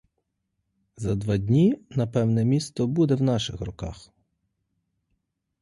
[0.97, 4.09] За два дні, напевне, місто буде в наших руках.